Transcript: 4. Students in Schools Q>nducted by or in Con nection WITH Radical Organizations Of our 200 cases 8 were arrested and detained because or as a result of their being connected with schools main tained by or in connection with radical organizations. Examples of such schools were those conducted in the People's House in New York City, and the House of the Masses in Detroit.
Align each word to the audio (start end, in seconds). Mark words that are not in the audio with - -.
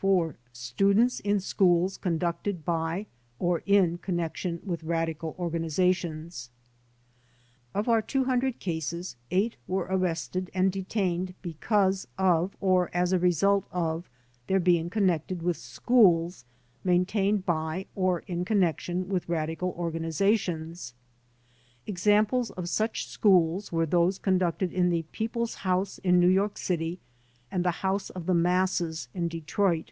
4. 0.00 0.36
Students 0.52 1.18
in 1.18 1.40
Schools 1.40 1.98
Q>nducted 1.98 2.64
by 2.64 3.06
or 3.40 3.64
in 3.66 3.98
Con 3.98 4.14
nection 4.16 4.62
WITH 4.62 4.84
Radical 4.84 5.34
Organizations 5.40 6.50
Of 7.74 7.88
our 7.88 8.00
200 8.00 8.60
cases 8.60 9.16
8 9.32 9.56
were 9.66 9.88
arrested 9.90 10.52
and 10.54 10.70
detained 10.70 11.34
because 11.42 12.06
or 12.16 12.90
as 12.94 13.12
a 13.12 13.18
result 13.18 13.66
of 13.72 14.08
their 14.46 14.60
being 14.60 14.88
connected 14.88 15.42
with 15.42 15.56
schools 15.56 16.44
main 16.84 17.04
tained 17.04 17.44
by 17.44 17.86
or 17.96 18.20
in 18.28 18.44
connection 18.44 19.08
with 19.08 19.28
radical 19.28 19.74
organizations. 19.76 20.94
Examples 21.88 22.52
of 22.52 22.68
such 22.68 23.08
schools 23.08 23.72
were 23.72 23.84
those 23.84 24.20
conducted 24.20 24.72
in 24.72 24.90
the 24.90 25.02
People's 25.10 25.56
House 25.56 25.98
in 25.98 26.20
New 26.20 26.28
York 26.28 26.56
City, 26.56 27.00
and 27.50 27.64
the 27.64 27.70
House 27.80 28.10
of 28.10 28.26
the 28.26 28.34
Masses 28.34 29.08
in 29.14 29.26
Detroit. 29.26 29.90